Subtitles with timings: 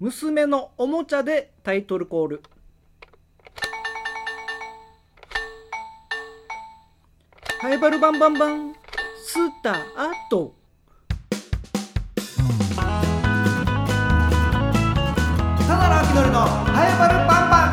[0.00, 2.40] 娘のおもちゃでタイトルコール。
[7.60, 8.74] ハイバルバンバンバン。
[9.16, 9.76] スター
[10.30, 10.54] ト。
[15.66, 17.66] ただのあきのりのハイバルバンバ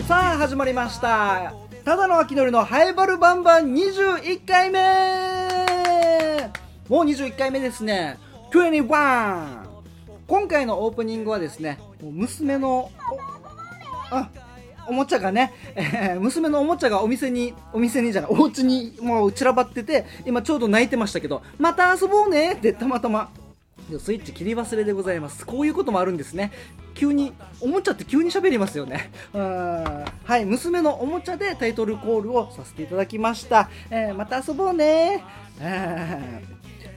[0.00, 0.04] ン。
[0.04, 1.54] さあ始まりました。
[1.82, 3.72] ただのあきのりのハイバルバンバン。
[3.72, 4.80] 21回目。
[6.90, 8.18] もう21回目ですね。
[8.52, 9.71] 21
[10.32, 12.90] 今回のオープニングはですね娘の
[14.10, 14.30] あ
[14.88, 23.30] おもちゃがね、えー、娘のおもちゃがお店に、お店にじゃない、お家にもう散らばってて、今ちょうど泣いてましたけど、また遊ぼうねってたまたま、
[24.00, 25.46] スイッチ切り忘れでございます。
[25.46, 26.50] こういうこともあるんですね。
[26.94, 29.12] 急に、おもちゃって急に喋りますよね。
[29.32, 33.70] はい、娘のおもちゃでタイトルコールをさせていただきました。
[33.90, 35.22] えー、また遊ぼうね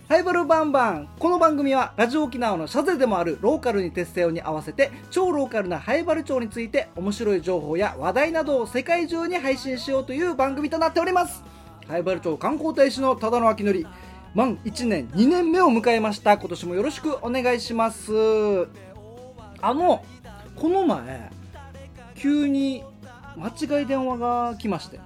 [0.07, 11.43] ハイバルバンバンこの番組はラジオ沖縄のシャゼでもあるローカルに徹せよに合わせて超ローカルなハイバル町について面白い情報や話題などを世界中に配信しようという番組となっております。
[11.87, 13.87] ハイバル町観光大使の忠野明則
[14.35, 18.11] 満1年2年目を迎えました今年もよろしくお願いします。
[19.59, 20.05] あの
[20.55, 21.31] この前
[22.13, 22.83] 急に
[23.37, 24.99] 間違い電話が来まして。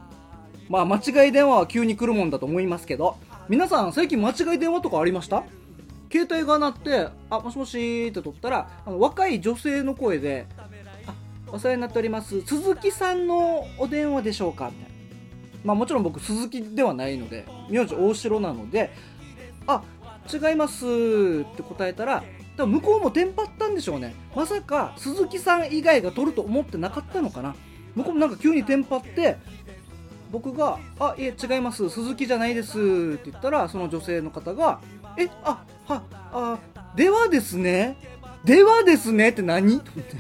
[0.70, 3.18] まあ間違い電話は急に来るもんだと思いますけど。
[3.50, 5.44] 皆さん最近間違い電話とかありました？
[6.12, 10.46] 携帯が鳴って「あもしもし」って取ったらあの若い女性の声で
[11.08, 11.14] 「あ
[11.52, 12.42] お世話になっております。
[12.44, 14.90] 鈴木さんのお電話でしょうか?」みたいな。
[15.66, 18.92] まあもちろん僕鈴木ではないので名字大城なので
[19.66, 19.82] 「あ
[20.32, 20.86] 違います」
[21.52, 22.24] って答えたら
[22.56, 24.14] 向こうもテンパったんでしょうね。
[24.36, 27.56] まさか鈴木さん以外が取ると思ってなかったのかな。
[27.96, 29.38] 向こうもなんか急にテンパって
[30.32, 31.90] 僕が「あいえ違います。
[31.90, 32.78] 鈴木じゃないです」
[33.16, 34.80] って言ったらその女性の方が
[35.18, 36.60] 「えあはあ
[36.96, 37.98] ではですね。
[38.46, 39.80] ではですね」って何？
[39.80, 40.16] と思って。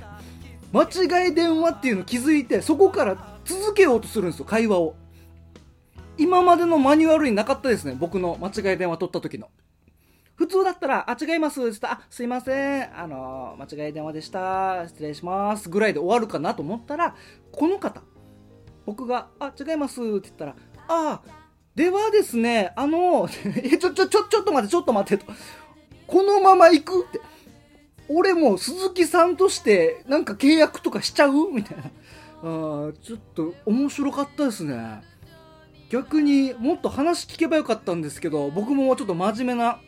[0.71, 4.95] 間違い電話っていうの気づいてそこから続けようとするんですよ会話を。
[6.17, 9.49] 今までのマニュアルになかったですね僕の間違い電話取った時の。
[10.35, 11.59] 普通だったら、あ、違います。
[11.59, 15.67] って言ったら、あ、すいません、あの間違い電話でした、失礼します。
[15.67, 17.13] ぐらいで終わるかなと思ったら、
[17.51, 18.01] この方、
[18.89, 20.55] 僕が「あ違います」って言ったら
[20.89, 21.21] 「あ
[21.75, 23.29] ではですねあの
[23.63, 25.31] えちょちょちょちょっと待ってちょっと待って」と
[26.07, 27.21] 「このまま行く?」って。
[28.11, 31.51] 俺も鈴木さんとしてなんか契約とかしちゃう？
[31.51, 31.83] みたいな。
[31.83, 35.03] あちょっと面白かったですね。
[35.91, 39.79] 逆にもっと話聞けばよかったんですけど僕もちょっと真面目な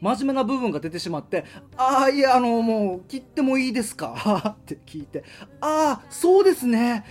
[0.00, 1.44] 真面目な部分が出てしまって、
[1.76, 4.56] ああ、いや、あの、もう、切ってもいいですか？
[4.60, 5.22] って聞いて、
[5.60, 7.04] ああ、そうですね。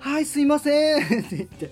[0.00, 1.70] はいすいませんって言って。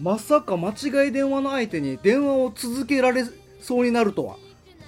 [0.00, 3.24] まさか間違い電話の相手に電話を続けられ
[3.60, 4.36] そうになるとは。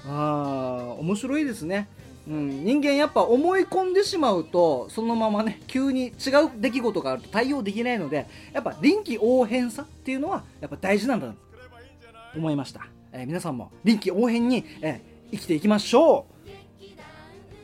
[0.07, 1.89] あー面白いですね。
[2.29, 6.13] うん、人間やっぱ思い込んでしまうとそのままね急に違う
[6.57, 11.35] 出来事があると対応できないのでやっぱ臨機応変さっていうのはやっぱ大事なんだと
[12.37, 16.30] 思いました、えー、皆さんも臨機応変に、えー、生きていきましょう。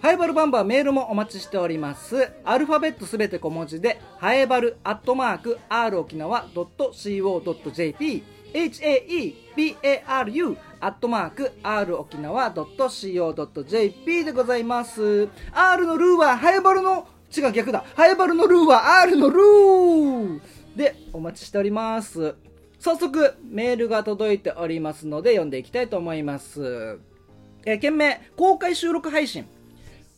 [0.06, 2.30] ハイバルバンバーメールもお待ちしております。
[2.44, 8.22] アルファベットすべて小文字で、ハエバルアットマーク r 沖縄 .co.jp
[8.54, 15.28] haebaru アットマーク r 沖縄 .co.jp でございます。
[15.50, 17.82] R のルーはハエバルの、違う逆だ。
[17.96, 20.40] ハエバルのルーは R のルー
[20.76, 22.36] でお待ちしております。
[22.78, 27.00] 早速メールが届いておりますので読んでいきたいと思います。
[27.64, 29.48] えー、件名、公開収録配信。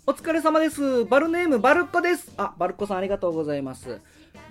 [0.08, 1.04] お疲れ様です。
[1.04, 2.32] バルネームバルッコです。
[2.38, 4.00] あ、バルッコさんありがとうございます。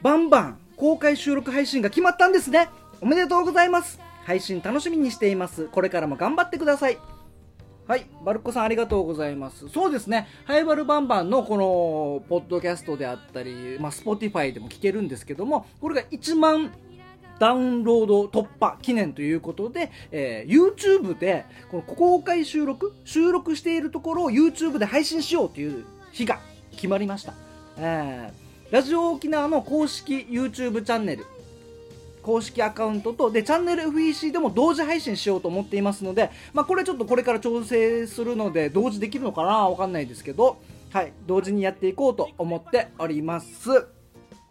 [0.03, 2.69] バンバン公開収録配信が決まったんですね。
[3.01, 3.99] おめでとうございます。
[4.23, 5.65] 配信楽しみにしています。
[5.69, 6.99] これからも頑張ってください。
[7.87, 9.67] はい、バルッコさんありがとうございます。
[9.69, 16.71] そうですね、ハイバルバンバンのこの、ポッドキャストであったり、まあ、スポティファイでも聞けるんですけども、これが1万
[17.39, 26.39] ダウンロード突破記念ということで、えー、YouTube でこの公開収録収録しているところを YouTube で配信しようという日が
[26.71, 27.33] 決まりました、
[27.77, 31.25] えー、ラジオ沖縄の公式 YouTube チャンネル
[32.21, 39.69] 公式アカウントとでチャンネル FEC でも同時配信しようと思っていますので、まあ、これちょっとこれから調整するので同時できるのかな？
[39.69, 40.57] わかんないですけど。
[40.89, 43.96] はい同時にやっていこうと思っております。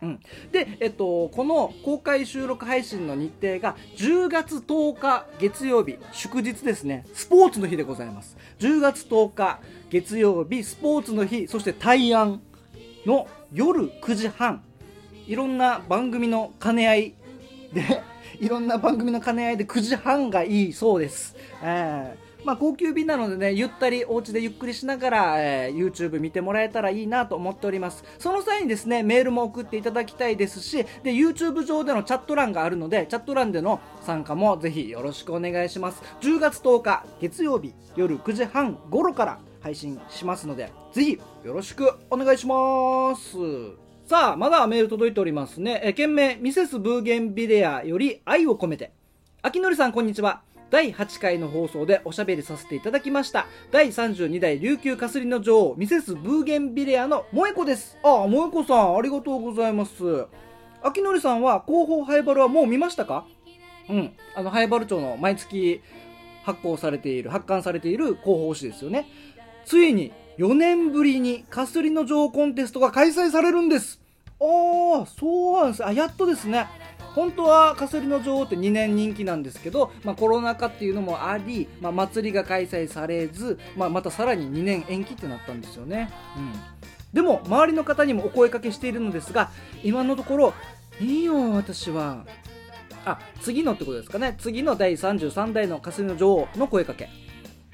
[0.07, 0.21] うん、
[0.53, 7.05] で、えっと、この公開収録配信の日程が10月10日月曜日祝日ですね。
[7.13, 8.37] スポーツの日でございます。
[8.61, 9.61] 10月10日
[9.91, 12.41] 月曜日スポーツの日そして大安
[13.05, 14.63] の夜9時半。
[15.27, 17.15] いろんな番組の兼ね合い
[17.73, 18.03] で
[18.41, 22.26] いろんな番組の兼ね合いで9時半がいいそうです、えー。
[22.47, 28.05] まあ、高級便なのでねゆったりお家でゆっくりしながら、えー YouTube 見てもらえたらいいなと思っております。
[28.21, 36.01] その際にですねメールも送っていただきたいですしで YouTube 上でのチャット欄があるのでチャット欄での参加もぜひよろしくお願いします。
[36.21, 43.37] 10月10日月曜日夜9時半頃から配信しますのでぜひよろしくお願いします。
[44.07, 45.81] さあまだメール届いておりますね。
[45.83, 48.93] え件名ミセスブーゲンビレアより愛を込めて。
[49.43, 50.46] 秋のりさんこんにちは。
[50.71, 53.47] 第8回の放送でおしゃべりさせていただきました。
[53.71, 57.97] 第32代琉球かすりの女王ミセスブーゲンビレアの萌子です。
[58.03, 60.27] ああ萌子さんありがとうございます。
[60.83, 63.27] 秋のりさんは広報ハイバルはもう見ましたか？
[63.89, 64.13] うん。
[64.35, 65.81] あのハイバル町の毎月
[66.43, 69.07] 発行されている発刊されている広報誌ですよね。
[69.65, 74.01] ついに4年ぶりにかすりの女王コンテストが開催されるんです。
[74.41, 75.87] ああそうなんです。
[75.87, 76.67] あやっとですね。
[77.17, 86.53] 本当はかすりの女王って2年人気なんですけど、まあ、コロナ禍っていうのもあり、まあ、祭りが開催されず、まあ、またさらに2年延期ってなったんですよね、うん、
[87.15, 89.51] でも周りの方にもお声かけしているのですが
[89.83, 90.55] 今のところ
[91.01, 92.25] いいよ私は。
[93.05, 94.35] あ次のってことですかね。
[94.39, 97.09] 次の第33代のかすりの女王の声かけ。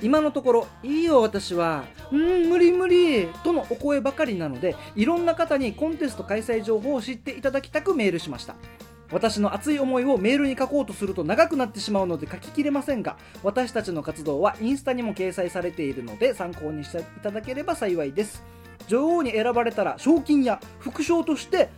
[0.03, 1.85] 今のところ「いいよ私は。
[2.11, 8.57] うん無理無理」とのお声ばかりなのでいろんな方にコンテスト開催情報を知っていただきたくメールしました。
[9.13, 18.43] 私の熱い思いをメールに書こうとすると長くなってしまうので書ききれませんが私たちの活動はインスタにも掲載されているので参考にしていただければ幸いです。
[18.89, 21.69] 女王に選ばれたら賞金や副賞として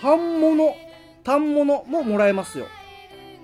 [0.00, 0.74] 半物
[1.22, 2.66] 単物ももらえますよ。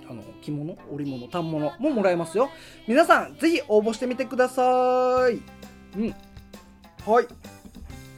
[0.08, 0.76] あの着物？
[0.90, 1.28] 織物？
[1.28, 2.50] 反物ももらえますよ。
[2.86, 5.40] 皆さんぜひ応募してみてください。
[5.98, 6.14] うん。
[7.06, 7.26] はい。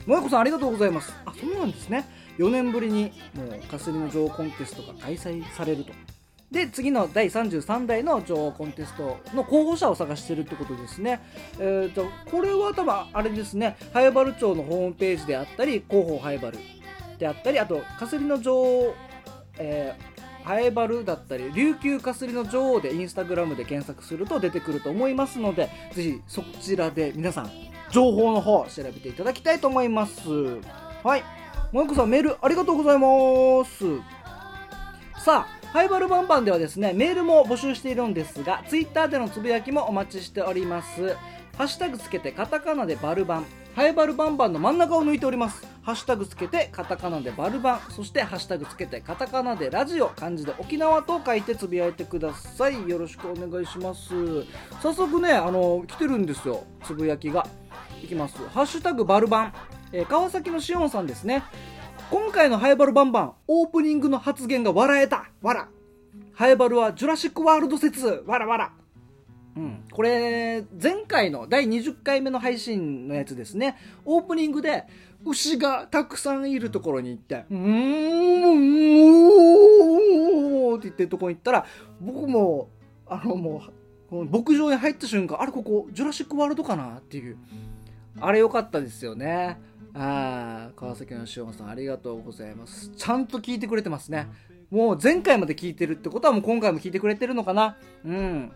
[0.04, 1.12] 萌子さんありがとうございます。
[1.24, 2.04] あそうなんですね。
[2.38, 5.92] 4年ぶりにもうかすりの女王コンテストが開催されると。
[6.50, 11.20] で次の第33代の女王コンテストの候補者を探してるってことですね。
[11.58, 13.76] えー、とこれは多分あれですね。
[13.92, 16.58] ハイバル町のホームページであったり広報ハイバル
[17.18, 18.94] であったりあとかすりの女王、
[19.58, 20.12] えー
[20.44, 27.50] ハエバルだったり琉球かすりの女王でインスタグラムで検索すると出てくると思いますのでぜひそちらで皆さん
[27.90, 30.20] 情報の方調べていただきたいと思います。
[31.04, 31.41] はい。
[31.72, 33.84] もこさんメールありがとうございます。
[35.24, 41.16] さあハイバルバンバンではですねメールも募集しているんですがツイッターでのつぶやきもお待ちしております。
[41.56, 43.46] ハッシュタグつけてカタカナでバルバン。
[43.74, 45.66] ハイバルバンバンの真ん中を抜いております。
[45.80, 47.80] ハッシュタグつけてカタカナでバルバン。
[47.90, 52.86] そしてハッシュタグつけてカタカナでラジオ漢字で沖縄と書いてつぶやいてください。
[52.86, 54.12] よろしくお願いします。
[54.82, 56.64] 早速ねあの来てるんですよ。
[56.84, 57.46] つぶやきが。
[58.04, 58.36] いきます。
[58.48, 59.52] ハッシュタグバルバン、
[59.92, 61.42] えー川崎のしおんさんですね。
[62.10, 65.30] 今回のハイバルバンバンオープニングの発言が笑えた。
[65.42, 65.68] わら
[66.32, 68.24] ハイバルはジュラシックワールド説。
[68.26, 68.72] わらわら
[69.54, 73.76] うん、これ前回の第20回目の配信のやつですね。
[74.06, 74.84] オープニングで
[75.26, 81.66] 牛がたくさんいるところに行って「うーんうーん」って言ってるところに行ったら
[82.00, 82.70] 僕も
[83.06, 83.62] あのも
[84.10, 86.96] う牧場に入った瞬間あれここジュラシックワールドかな？
[86.96, 87.36] っていう。
[88.20, 89.58] あれ良かったですよね。
[89.94, 92.90] あー川崎のしおんさんありがとうございます。
[92.96, 94.28] ちゃんと聞いてくれてますね。
[94.70, 97.76] もう前回まで聞いてるってことはもう今回も聞いてくれてるのかな？
[98.04, 98.52] うん。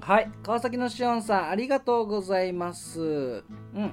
[0.00, 0.30] はい。
[0.44, 3.00] 川崎のしおんさんありがとうございます。
[3.00, 3.92] うん。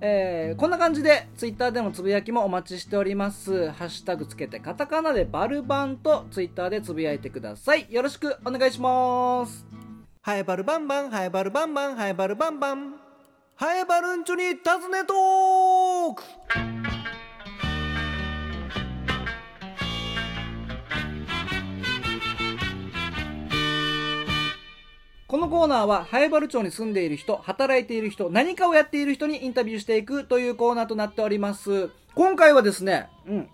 [0.00, 3.70] えーこんな感じでツイッターでのつぶやきもお待ちしております。
[3.70, 7.86] ハッシュタグつけてカタカナでバルバンとツイッターでつぶやいてください。
[7.90, 9.66] よろしくお願いします。
[10.22, 13.05] ハエバルバンバンハエバルバンバンハエバルバンバン。
[13.58, 16.22] ハエバルンチョに尋ねトーク
[25.26, 31.88] このコーナーは、ハエバル町に住んでいる人、働いている人、何かをやっている人にインタビューしていくというコーナーとなっております。
[32.14, 33.48] 今回はですね、うん。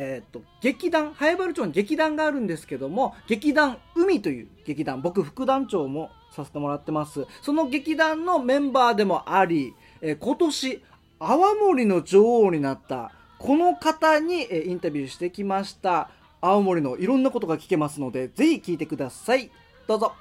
[0.00, 7.26] えーと、劇団、ハエバル町に劇団があるんですけども、劇団海という劇団、僕副団長もさせてもらってます。
[7.42, 10.84] その劇団のメンバーでもあり、えー今年、
[11.18, 16.10] 泡盛の女王になった、この方に、えーインタビューしてきました。
[16.40, 19.50] 青森のいろんなことが聞けますので、ぜひ聞いてください。
[19.88, 20.12] どうぞ。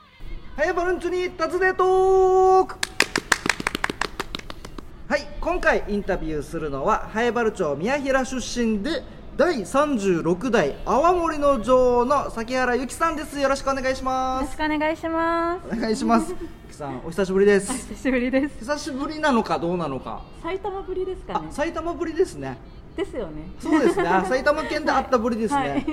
[0.56, 2.78] ハエバルンチョに尋ねトーク
[5.08, 9.04] はい今回インタビューするのはハエバル町宮平出身で
[9.38, 13.40] 第36代泡盛の女王の崎原由紀さんです。
[13.40, 15.78] よろしくお願いしよろしますくお願いします。
[15.78, 16.34] お願いします。
[16.72, 17.72] さんお久しぶりです。
[17.72, 18.58] 久しぶりです。
[18.58, 20.24] 久しぶりなのかどうなのか。
[20.42, 21.50] 埼玉ぶりですかあね。
[21.52, 22.58] 埼玉ぶりですね。
[22.96, 23.44] ですよね。
[23.60, 24.08] そうですね。
[24.08, 25.86] あ埼玉県で会ったぶりですね、はい。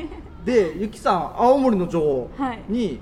[0.47, 2.63] で由紀さん青森の女王はい。
[2.67, 2.99] に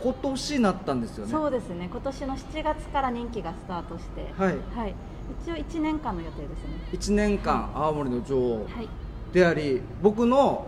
[0.00, 1.32] 今年なったんですよね。
[1.32, 1.88] そうですね。
[1.90, 4.32] 今年の7月から任期がスタートして。
[4.38, 4.56] はい。
[4.76, 4.94] はい、
[5.44, 6.88] 一応1年間の予定ですね。
[6.92, 8.64] 1年間青森の女王。
[8.66, 8.88] はい
[9.32, 10.66] であり僕の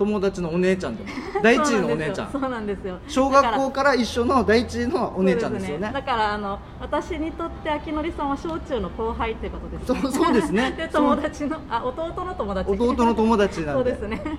[0.00, 1.10] 友達のお姉ちゃんでも
[1.44, 2.30] 第一位のお姉ちゃん。
[2.30, 2.98] そうなんですよ。
[3.06, 5.90] 小学校から一緒の第一位のお姉ちゃんですよね。
[5.92, 10.72] だからあの私にとって秋典さんは小中の後輩ってことです、そうそうですね。
[10.76, 12.70] で友達のあ弟の友達。
[12.70, 13.90] 弟の友達なんで。
[13.92, 14.38] そうですね。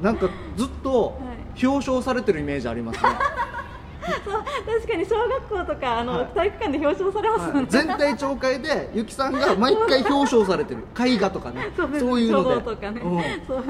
[0.00, 0.26] なんか
[0.56, 1.18] ずっと
[1.62, 3.10] 表彰されてるイメージありますね、
[4.04, 6.26] 確かに小学校とかあの、はい。
[6.34, 7.66] 体育館で表彰されますもんね、はい。
[7.68, 10.84] 全体長会でゆきさんが毎回表彰されてる。
[10.98, 11.70] 絵画とかね。
[11.76, 12.60] そういうので。
[12.60, 13.22] とかね、うん。
[13.46, 13.64] そう。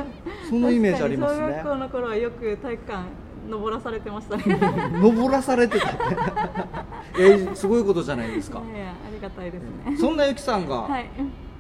[0.51, 1.41] そのイメージありますね。
[1.41, 3.03] 小学校の頃はよく体育館
[3.49, 4.45] 登らされてましたね。
[5.01, 5.87] 登らされてた。
[5.87, 5.95] ね
[7.19, 8.61] いやすごいことじゃないですか。
[8.61, 9.97] いやいやありがたいですね。
[9.99, 11.07] そんなゆきさんがはい。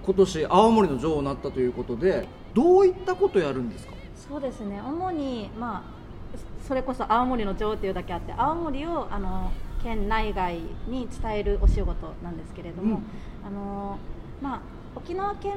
[0.04, 3.94] 今年青森の女王になったということでどういったことやるんですか？
[4.16, 4.80] そうですね。
[4.86, 6.03] 主にまあ
[6.66, 9.52] それこそ青森の女王っていうだけあって青森をあの
[9.82, 13.02] 県内外に伝えるお仕事なんですけれども、
[13.46, 13.98] あの
[14.40, 14.60] まあ
[14.96, 15.52] 沖縄県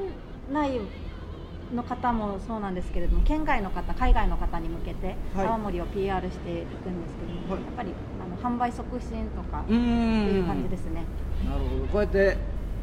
[0.52, 0.80] 内
[1.74, 5.46] の方もそうなんですけれども県外の方海外の方に向けてはい。
[5.46, 7.62] 青森を PR していくんですけども、はい。
[7.62, 7.92] やっぱり
[8.42, 11.04] あの販売促進とかってんいう感じですね。
[11.46, 11.86] なるほど。
[11.86, 12.36] こうやって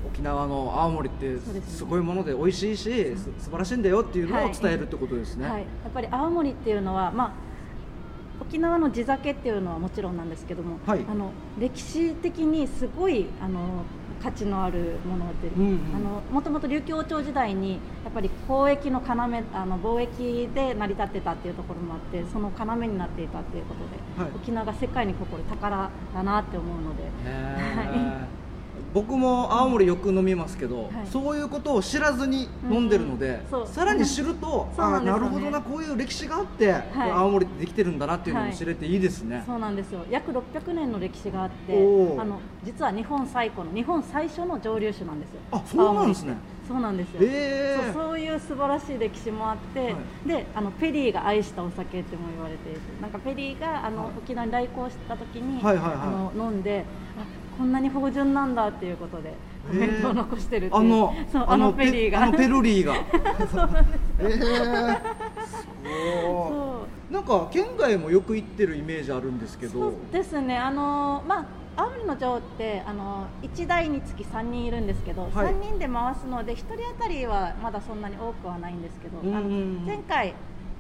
[0.07, 4.53] 沖縄の青森ってすごいもので美味しいしす素晴らしいんだよっていうのをはい。
[4.53, 7.31] 伝えるってことですね、はい、やっぱり青森っていうのは、まあ、
[8.41, 10.99] 沖縄の地酒っていうのはもちろんなんですけども、はい。
[11.09, 13.59] あの歴史的にすごいあの
[14.21, 15.95] 価値のあるもので、うんうん。
[15.95, 17.77] あのもともと琉球王朝時代にや
[18.09, 23.81] っぱり交易の要あの貿易で成り立ってたっていうところもあってその要になっていたっていうこと
[24.21, 24.31] で、はい。
[24.35, 27.03] 沖縄が世界に誇る宝だなって思うので。
[28.95, 30.91] 僕も青森よく飲みますけど、はい。
[31.11, 33.63] そういうことを知らずに飲んでるので、う。
[33.63, 34.79] んさらに知ると、そう。
[34.79, 37.11] なんあなるほどなこういう歴史があって、はい。
[37.11, 40.05] 青森ってできてるんだなっていうのも知れていいですね、そうなんですよ。
[40.09, 45.39] 約600年の歴史があってあの実は日本最古の日本最初の蒸留酒なんですよ。
[45.51, 46.37] あそうなんですね。
[46.65, 47.83] そうなんですよ、へー。
[47.83, 49.95] そうそういう素晴らしい歴史もあって、はい。
[50.25, 55.97] であのペリーが愛したお酒っても言われていてなんかペリーがあの、はい沖縄に来航した時に、はいはいはい。
[55.97, 56.85] あの飲んで
[57.19, 59.33] あこんなに芳醇なんだっていうことで
[59.67, 62.23] コメントを残してるっていうあのそうあのペリーが。
[62.23, 62.95] あのペルリーが。
[63.51, 64.45] そうなんですえー、すご
[66.49, 67.11] そう。
[67.11, 71.41] いなんか県外もよく行ってるイメージあるんですけそうどですね、あのま
[71.75, 75.31] あ、青森の女王ってあの1台につき3人いるんですけど、はい。
[75.31, 79.49] 3人で回すので1人当たりはまだそんなに多くはないんですけど、あの
[79.85, 80.33] 前回、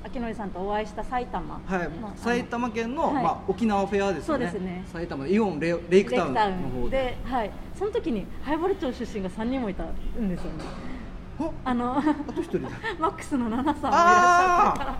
[0.05, 3.23] 秋典さんとお会いした埼玉の、はい埼玉県の、はい。
[3.23, 4.45] まあ、沖縄フェアですよね。
[4.45, 4.83] そうですね。
[4.93, 6.97] 埼玉のイオンレイクタウンの方で。
[6.97, 9.95] で、はい、その時に灰原町出身が3人もいたん
[10.29, 10.63] ですよね。
[11.37, 12.69] ああのあと一人だ。
[12.97, 14.97] マックスのナナさんもいらっしゃったから、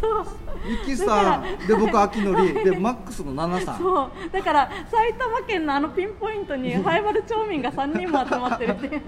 [0.00, 0.26] そう。
[0.68, 1.66] ゆきさん。
[1.66, 3.78] で僕秋のりでマックスのナナさん。
[3.78, 4.10] そう。
[4.30, 9.02] だから埼玉県のあのピンポイントに灰原町民が3人も集まってるっていう。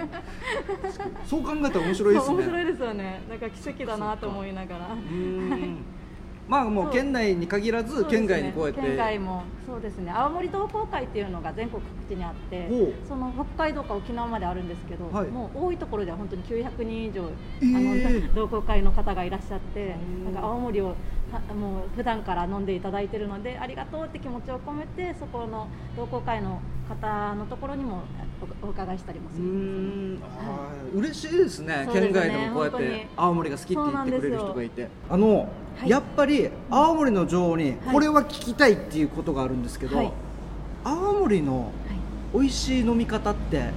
[1.26, 2.35] そう考えたら面白いですね。
[2.35, 3.23] 面白いですよね。
[3.29, 4.87] なんか奇跡だなと思いながら。
[4.87, 5.85] うーん
[6.49, 8.81] まあもう県内に限らず県外にこうやって。
[8.81, 9.43] 県外も。
[9.67, 10.11] そうですね。
[10.11, 12.69] 青森同好会っていうのが全国各地にあって
[13.09, 15.29] その北海道か沖縄まであるんですけど、はい。
[15.29, 17.31] もう多いところでは本当に900人以上、
[17.61, 18.23] えー。
[18.23, 20.95] あの同好会の方がいらっしゃってうんなんか青森を
[21.33, 28.03] はもう普段から飲んでいただいてるのでありがとうって気持ちを込めてそこの同好会の方のところにも
[28.63, 30.25] おお伺いしたりもうするんーですよねん。
[30.25, 31.87] あー嬉しいですね。
[31.87, 31.89] ね。
[31.93, 34.89] 県外でもこうやって青森が好きって言ってくれる人がいて。
[35.09, 35.88] あの、はい。
[35.91, 37.76] やっぱり青森の女王にはい。
[37.93, 40.12] これは聞きたいっていうことがあるんですけど、はい。
[40.85, 41.71] 青森のはい。
[42.35, 43.71] 美味しい飲み方って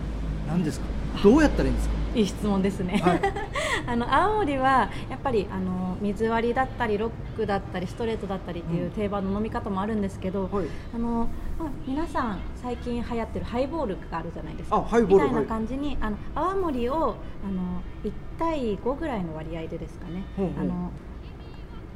[0.48, 0.86] 何ですか？
[1.24, 1.96] どうやったらいいんですか？
[2.16, 3.22] いい質問ですね、はい。
[3.88, 10.66] あの青森はやっぱりあの水割りだったりロックだったりストレートだったりっていう定番の飲み方もあるんですけど、はい。
[10.96, 11.28] あの
[11.60, 14.78] まあ皆さん最近流行ってるハイボールがあるじゃないですか。
[14.78, 17.16] あハイボールみたいなはい感じに、あの泡盛をあの
[18.06, 20.24] 1対5ぐらいの割合でですかね。
[20.38, 20.64] ほうほう。
[20.64, 20.92] あの、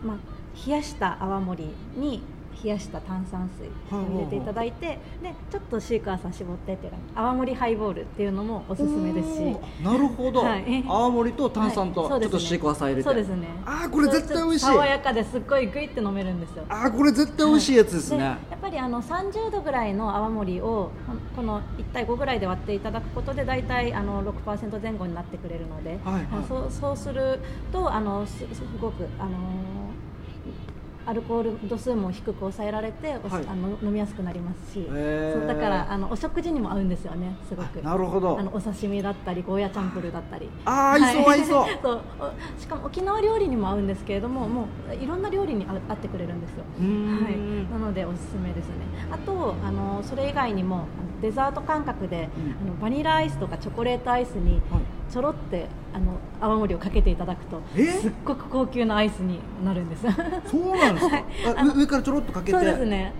[0.03, 0.17] まあ、
[0.65, 1.65] 冷やした泡盛
[1.95, 2.21] に
[2.61, 9.55] 冷やした炭酸水を入れていただいて、でちょっとシークワーサー絞ってっていう泡盛ハイボールっていうのもおすすめですし。
[9.81, 10.83] なるほど、はい。
[10.85, 13.47] 青森と炭酸とちょっとシークワーサー入れて、そうですね。
[13.65, 14.65] あーこれ絶対美味しい。
[14.65, 16.65] 爽やかですっごいグイって飲めるんですよ。
[16.67, 20.91] あーこれ絶対美味しいやつですね、やっぱりあの30度ぐらいの泡盛を
[21.37, 26.25] この1対5ぐらいで割っていただくことで大体あの6%前後になってくれるので、はいはい。
[26.43, 27.39] あそうそうする
[27.71, 28.45] とあのすす
[28.81, 29.29] ごくあの
[31.09, 33.45] アルコール度数も低く抑えられて、おはい。
[33.47, 35.39] あの飲みやすくなりますし、へー。
[35.39, 37.81] そうだからあのお食事にも合うんですよねすごく。
[37.81, 38.37] なるほど。
[38.39, 40.49] あのお刺身だったりゴーヤチャンプルーだったり。
[40.65, 41.65] あー合いそう合いそう。
[41.81, 42.01] そう。
[42.57, 46.63] おしかも沖縄料理にも合うんですけれどももういろんな料理に合合ってくれるんですよ。
[46.79, 48.75] はい、なのでおすすめですね。
[49.11, 50.85] あとあのそれ以外にも
[51.21, 52.29] デザート感覚で、
[52.61, 52.69] うん。
[52.69, 54.78] あのバニラアイスとかチョコレートアイスにはい
[55.11, 57.85] ちょろってあの泡盛をかけていただくとえ？
[57.85, 60.03] すっごく高級なアイスになるんです。
[60.03, 61.23] そうなんですか、
[61.63, 62.51] 上上からちょろっとかけて？
[62.51, 63.13] そうですね。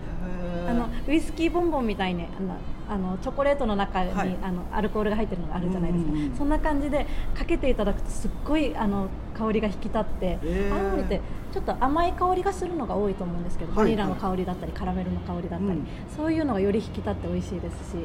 [0.68, 2.56] あのウイスキーボンボンみたいにあの
[2.88, 4.38] あのチョコレートの中に、はい。
[4.44, 10.74] あのアルコールが入ってるのがあるじゃないですか、うんそんな感じでかけていただくとすっごいあの香りが引き立ってへー。
[10.74, 13.86] 青森ってちょっと甘い香りがするのが多いと思うんですけど、はい。
[13.86, 15.88] バニラの香りだったりカラメルの香りだったり、うん。
[16.16, 17.98] そういうのがより引き立って美味しいですし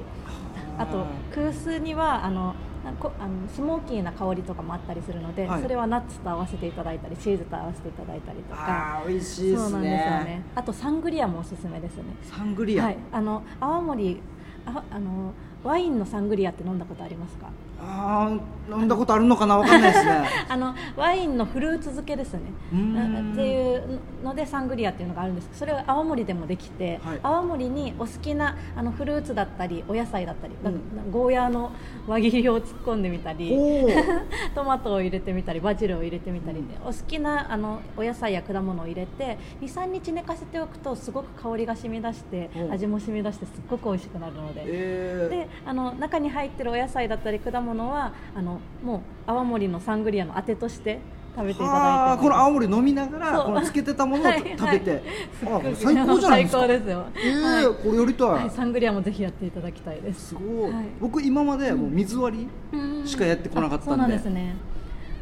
[0.78, 2.54] あと空数にはあの
[2.92, 5.62] こあのスモーキーな香りとかもあったりするので、はい。
[5.62, 8.98] それはナッツと合わせていただいたりチーズと合わせていただいたりとか。
[8.98, 9.56] あー美味しいね。
[9.56, 10.42] そうなんですよね。
[10.54, 12.04] あとサングリアもおすすめですね。
[12.22, 14.20] サングリア、はい、あの青森
[14.66, 15.32] ああの
[15.64, 17.48] ワインのサングリアって飲んだことありますか？
[17.86, 19.58] あー飲んだことあるのかな？
[19.58, 20.24] わかんないですね。
[20.48, 22.40] あのワインのフルーツ漬けですね。
[22.70, 25.48] っていうのでサングリアっていうのがあるんです。
[25.52, 27.18] それは青森でもできて、はい。
[27.22, 30.72] 青森にお好きなあのフルーツだったりお野菜だったり、うん。
[30.72, 30.78] な
[31.10, 31.72] ゴーヤーの
[32.06, 33.54] 輪切りを突っ込んでみたり
[34.54, 36.88] トマトを入れてみたりバジルを入れてみたりで、うん。
[36.88, 42.68] お好きなあのお野菜や果物を入れて23日寝かせておくとすごく香りが染み出してう。
[42.68, 44.62] ん味も染み出してすっごく美味しくなるので。
[44.64, 45.28] えー。
[45.28, 51.00] であの中に入ってるお野菜だったり果物はあのもう泡盛のサングリアのあてとして
[51.36, 55.02] 食べていただいてこの青森飲みながらこのつけてたものをはい食べて、はい
[55.46, 56.60] あ最高じゃないですか。
[56.60, 57.74] 最高ですよ、えーはい。
[57.82, 60.28] これやりたい、はい、サングリアもぜひやっていただきたいです。
[60.28, 63.92] すごい、はい僕今までもう水割りしかやってこなかったんで。
[63.92, 64.56] あそうなんですね。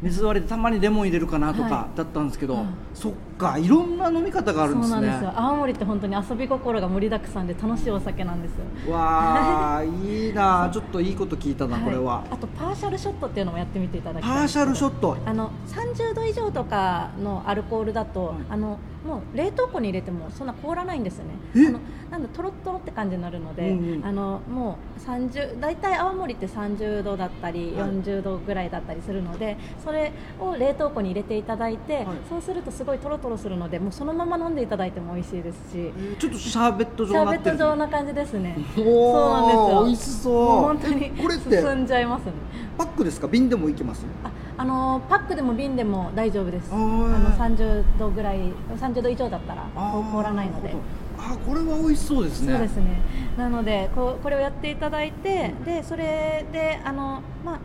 [0.03, 3.13] 水割りでたまにレモン入れるかなとかはだったんですけど、うんそっ
[3.43, 4.95] かいろんな飲み方があるんですね。
[4.95, 5.33] そうなんですよ。
[5.35, 8.55] 青森って本当に遊び心が盛りだくさんで楽しいお酒なんです
[8.87, 8.93] よ。
[8.93, 12.23] わあいいな ちょっといいこと聞いたな、これは。
[12.31, 14.43] あとパーシャルショットっていうのもやってみていただきパーシたい。
[14.43, 15.17] んですけどャルショット。
[15.25, 18.35] あの30度以上とかのアルコールだと、はい。
[18.49, 21.31] あのもう冷凍庫に入れてもそんな凍らないんですよね。
[21.55, 21.67] え？
[21.67, 24.05] あのなんだとろっとろって感じになるので、うんうん。
[24.05, 27.89] あのもう30大体青森って30度だったりはい。
[27.89, 32.05] 40度ぐらいだったりするので、それを冷凍庫に入れていただいて、はい。
[32.29, 35.77] そうするとすごいとろとろするのでもうそのまま飲んでいただいても美味しいですし。
[35.77, 38.57] えーちょっとシャーベットシャーベット状な感じですね。
[38.75, 39.85] そうなんですよ。
[39.85, 40.45] 美味しそう。
[40.61, 41.61] 本当にえこれって？
[41.61, 42.31] 進んじゃいますね。
[42.77, 43.27] パックですか？
[43.27, 44.05] 瓶でもいけます？
[44.23, 46.69] ああのパックでも瓶でも大丈夫です。
[46.71, 50.73] あの30度ぐらい、30度以上だったら凍らないので。
[51.17, 52.53] あこれは美味しそうですね。
[52.53, 53.01] そうですね。
[53.37, 57.59] なのでこうこれをやっていただいて、でそれであのまあ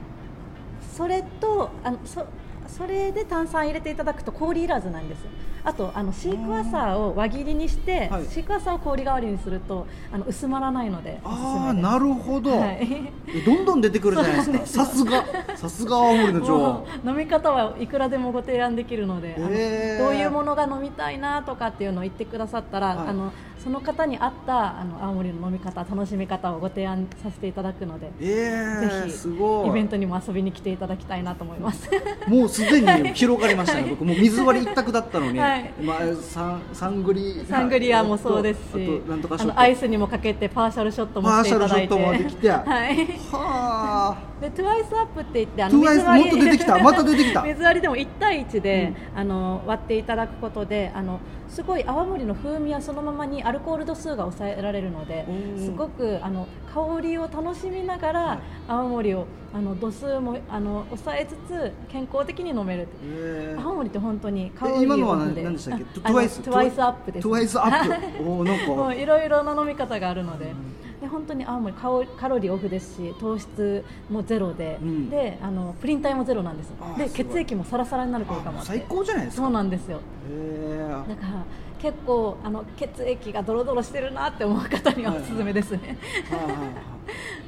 [0.96, 2.24] それとあのそ
[2.68, 5.20] それで炭酸入れていただくと氷いらずなんです。
[5.68, 8.24] あとあのシークワーサーを輪切りにして、はい。
[8.24, 11.20] シークワーサーを氷代わりにするとあの薄まらないので。
[11.22, 13.12] ああなるほど、はい。
[13.28, 14.85] えどんどん出てくるじゃないですか。
[14.87, 15.24] さすが
[15.57, 16.87] さすが青森の女王。
[17.04, 20.04] 飲み方はいくらでもご提案できるので、あのへー。
[20.04, 23.09] どういうものが飲みたいなとかっていうのを言ってくださったら、はい。
[23.09, 29.68] あのその方に合ったあの青森の飲み方楽しみ方をご提案させていただくので、えー、ぜひすごい。
[29.68, 31.90] イベントにも遊びに来ていただきたいなと思います。
[32.29, 34.05] もうすでに広がりましたね、僕。
[34.05, 35.73] もう水割り一択だったのに、はい。
[35.83, 41.88] まあ、サンサングリサングリアもそうですしあとアイスにもかけてパーシャルショットもしていただいて。
[41.88, 42.51] パーシャルショットもできて。
[42.51, 43.07] はい。
[43.33, 44.29] はあ。
[44.40, 46.79] でトゥワイスアップって言ってあトゥワイス水割りもっと出てきた。
[46.79, 47.42] また出てきた。
[47.49, 55.64] 水割りでも1対1で、あの割っていただくことであのすごい泡盛の風味はそのままにアルコール度数が抑えられるのでうん。
[55.64, 63.61] すごくあの香りを楽しみながら、泡盛をあの度数もあの抑えつつ健康的に飲めるえー。
[63.62, 65.84] 泡盛って本当に香りえ今のは何でしたっけ？
[65.84, 68.22] トゥワイスアップですトゥワイスアップ。
[68.28, 68.94] おーなんか。
[69.00, 70.54] いろいろな飲み方があるので。
[71.00, 75.11] で本当に青森カオカロリーオフですし糖質もゼロで、うん。
[75.11, 79.42] であのプリン体もゼロなんですで血液もサラサラになる効果も最高じゃないですか。
[79.42, 80.00] そうなんですよ。
[80.30, 81.08] えー。
[81.08, 81.44] だから
[81.78, 85.96] 結構あの血液がドロドロしてるなって思う方にはおすすめですね、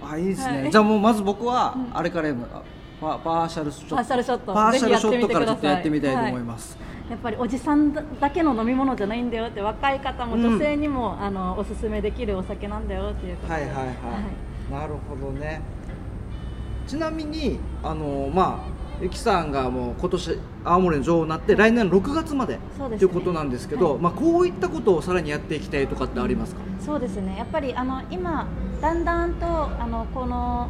[0.00, 0.70] あいいですね、はい。
[0.70, 1.96] じゃあもうまず僕はうん。
[1.96, 2.62] あれからやるあ
[3.00, 3.96] パパーシャルショット。
[3.96, 4.52] パーシャルショット。
[4.52, 6.76] パーシャルショットからちょっとややっててみたいと思います、
[7.08, 13.54] やっぱりおじさんだけの飲み物じゃないんだよって若い方もうん女性にも、あのおすすめできるお酒なんだよっていうことで。
[13.54, 15.62] はいはいはい、なるほどね。
[16.86, 24.00] ちなみにあのまあゆきさんがもう今年青森の女王になって、来年6月までということなんですけど、はい。
[24.00, 27.36] まあ、こういったことをさらにやっていきたいとかってありますか、そうですね。
[27.38, 28.46] やっぱりあの今
[28.82, 30.68] だんだんとあのこの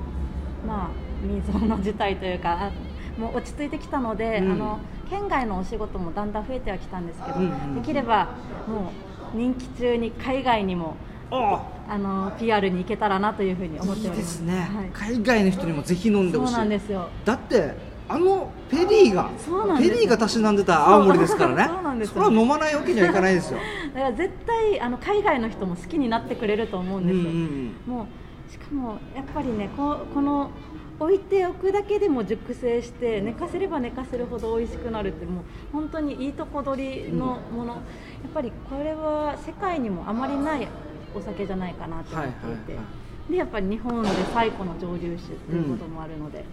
[0.64, 4.52] まあ未曾有の事態というかあもう落ち着いてきたので、うん。
[4.52, 4.80] あの
[5.10, 8.28] 県外のお仕事もだんだん増えてはきたんですけど、うんうんできれば
[8.68, 8.92] も
[9.34, 10.96] う任期中に海外にも
[11.30, 11.98] ああ。
[11.98, 14.18] の PR に行けたらなというふうに思っております。
[14.18, 16.54] ですね、はい、海外の人にもぜひ飲んでそうほしい。
[16.54, 17.08] なんですよ。
[17.24, 17.74] だって
[18.08, 19.30] あのペリーが
[19.78, 21.64] ペリーがたしなんでた青森ですからね。
[21.66, 22.08] そうなんです。
[22.10, 23.58] よそれは飲まないわけにはいかないですよ。
[23.94, 27.74] だから絶対あの海外の人も好きになってくれると思うんですよ、うんうん。
[27.86, 28.06] もう
[28.50, 30.50] しかもやっぱりねここの
[30.98, 37.80] 置いておくだけでも熟成して寝かせれば寝かせるほど美味しくなるってもう本当にいいとこ取りのもの、や
[38.28, 40.68] っぱりこれは世界にもあまりない
[41.14, 42.82] お酒じゃないかなと思っていて、はいはいは
[43.30, 46.44] でやっぱり日本で最古の蒸留酒ということもあるので、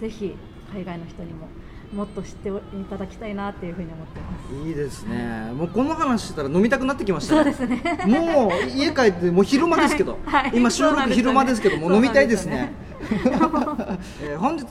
[0.00, 0.34] ぜひ
[0.72, 1.48] 海外の人にも
[1.94, 2.52] もっと知ってい
[2.90, 4.68] ただきたいなっていうふうに思ってます。
[4.68, 5.52] いいですね。
[5.54, 8.04] もうこの話したら飲みたくなってきましたそうねですね。
[8.06, 10.42] もう家帰ってもう昼間ですけど、 はい。
[10.44, 12.72] はい今収録昼間ですけどもう飲みたいですね。
[13.00, 13.10] そう
[14.22, 14.64] えー本日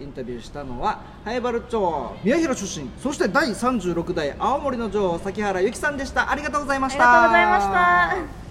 [0.00, 6.30] インタビューしたのは早原町宮平出身そして第36代青森の女王崎原由紀さんでした。
[6.30, 7.24] ありがとうございました。
[7.24, 8.43] ありがとうございました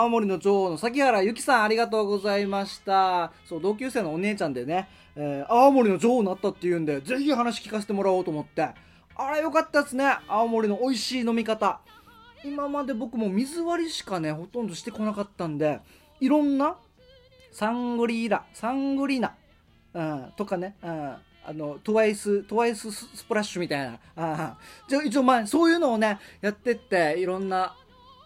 [0.00, 3.32] 青森の女王の崎原由紀さんありがとうございました。
[3.44, 8.70] そう同級生のお姉ちゃんでね、えー青森の女王になったっていうんでぜひ話聞かせてもらおうと思って。
[9.14, 10.16] あれよかったですね。
[10.26, 11.80] 青森の美味しい飲み方。
[12.42, 15.80] 今まで僕も水割りしかねほとんどしてこなかったんで
[16.18, 16.76] いろんな
[17.52, 19.34] サングリーラサングリーナ、
[19.92, 21.20] うん、とかね、うん、あ
[21.52, 23.98] のトワイストワイスススプラッシュみたいな。
[24.16, 24.56] あ
[24.88, 27.76] じゃあ一応まあそういうのをねやってっていろんな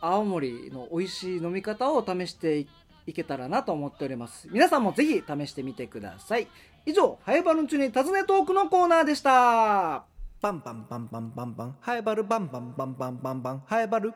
[0.04, 2.68] 青森の美味しい飲み方を試してい
[3.06, 4.48] いけたらなと思っております。
[4.50, 6.46] 皆さんもぜひ試してみてください。
[6.84, 10.04] 以上ハイバルンチュに尋ねトークのコーナーでした。
[10.42, 11.76] バンバンバンバンバンバン。
[11.80, 13.42] ハイバルバンバンバンバンバン。
[13.42, 14.12] バンハイバル。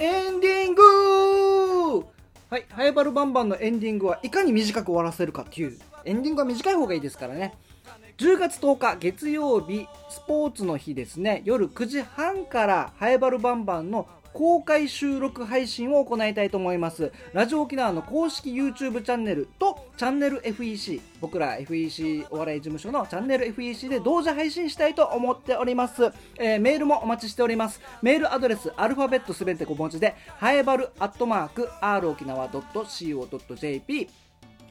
[0.00, 2.06] エンディング。
[2.50, 5.78] はい、ハイバルバンバンのエンディングはいかに短く終わらせるかっていう。
[6.04, 7.54] エンディングは短い方がいいですからね
[8.18, 11.42] 10月10日月曜日スポーツの日ですね。
[11.44, 17.12] 夜9時半からハイバルバンバンの公開収録配信を行いたいと思います。
[17.32, 27.80] ラジオ沖縄の公式 YouTube チャンネルとチャンネル FEC 僕ら FEC お笑い事務所のチャンネル FEC で同時配信したいと思っております、えーメールもお待ちしております。
[28.02, 34.08] メールアドレスアルファベットすべて小文字でハエバルアットマーク r 沖縄 .co.jp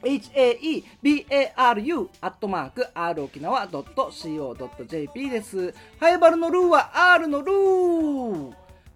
[0.02, 5.74] haebaru アットマーク r 沖縄 .co.jp です。
[5.98, 8.52] ハイバルのルーは R のルー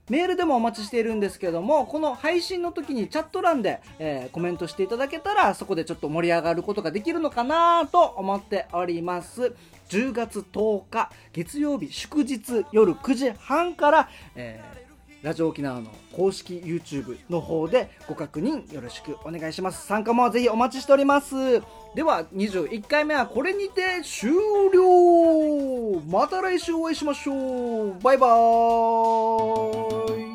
[0.08, 9.54] メールでもお待ちしているんですけども、この配信の時にチャット欄で、えーコメントしていただけたら、そこでちょっと盛り上がることができるのかなと思っております。
[9.88, 14.81] 10月10日、月曜日祝日夜9時半から、えー
[15.22, 19.86] ラジオ沖縄の公式 YouTube の方でご確認よろしくお願いします。
[19.86, 21.60] 参加もぜひお待ちしております。
[21.94, 24.32] では21回目はこれにて終
[24.72, 26.00] 了。
[26.08, 28.00] また来週お会いしましょう。
[28.00, 30.31] バイバーイ。